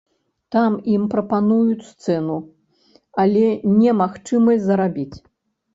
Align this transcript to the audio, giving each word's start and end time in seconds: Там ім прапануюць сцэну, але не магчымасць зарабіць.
Там 0.53 0.77
ім 0.93 1.03
прапануюць 1.11 1.87
сцэну, 1.91 2.39
але 3.27 3.45
не 3.79 3.91
магчымасць 4.01 4.63
зарабіць. 4.71 5.13